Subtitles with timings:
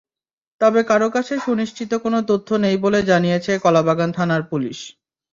[0.61, 4.77] তবে কারও কাছে সুনিশ্চিত কোনো তথ্য নেই বলে জানিয়েছে কলাবাগান থানার পুলিশ।